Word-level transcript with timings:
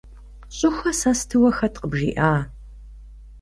Щӏыхуэ 0.55 0.91
сэ 0.99 1.11
стыуэ 1.19 1.51
хэт 1.57 1.75
къыбжиӏа? 1.81 2.33